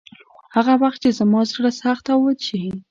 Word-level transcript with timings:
هغه 0.55 0.73
وخت 0.81 0.99
چې 1.03 1.09
زما 1.19 1.41
زړه 1.51 1.71
سخت 1.81 2.05
او 2.13 2.19
وچ 2.25 2.39
شي. 2.47 2.63